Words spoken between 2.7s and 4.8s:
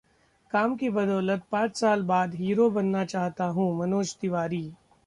बनना चाहता हूं: मनोज तिवारी